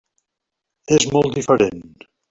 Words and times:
És 0.97 1.07
molt 1.13 1.39
diferent. 1.41 1.87